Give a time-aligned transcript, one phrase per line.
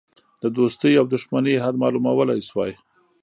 [0.43, 2.71] د دوستی او دوښمنی حد معلومولی شوای.